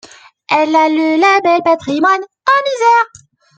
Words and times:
Elle 0.49 0.75
a 0.75 0.89
le 0.89 1.19
label 1.21 1.61
Patrimoine 1.63 2.23
en 2.23 2.71
Isère. 2.75 3.05